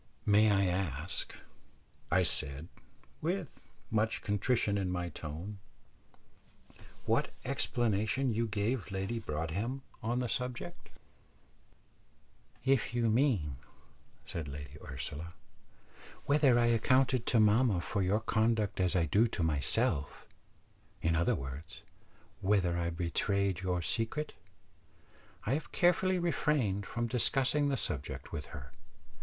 "May 0.25 0.49
I 0.49 0.65
ask," 0.65 1.35
I 2.09 2.23
said, 2.23 2.69
with 3.21 3.71
much 3.91 4.23
contrition 4.23 4.75
in 4.75 4.91
my 4.91 5.09
tone, 5.09 5.59
"what 7.05 7.29
explanation 7.45 8.33
you 8.33 8.47
gave 8.47 8.89
Lady 8.89 9.19
Broadhem 9.19 9.83
on 10.01 10.17
the 10.17 10.27
subject?" 10.27 10.89
"If 12.65 12.95
you 12.95 13.11
mean," 13.11 13.57
said 14.25 14.47
Lady 14.47 14.75
Ursula, 14.83 15.35
"whether 16.25 16.57
I 16.57 16.65
accounted 16.65 17.27
to 17.27 17.39
mamma 17.39 17.79
for 17.79 18.01
your 18.01 18.21
conduct 18.21 18.79
as 18.79 18.95
I 18.95 19.05
do 19.05 19.27
to 19.27 19.43
myself 19.43 20.25
in 21.03 21.15
other 21.15 21.35
words, 21.35 21.83
whether 22.39 22.75
I 22.75 22.89
betrayed 22.89 23.59
your 23.61 23.83
secret 23.83 24.33
I 25.45 25.53
have 25.53 25.71
carefully 25.71 26.17
refrained 26.17 26.87
from 26.87 27.05
discussing 27.05 27.69
the 27.69 27.77
subject 27.77 28.31
with 28.31 28.47
her. 28.47 28.71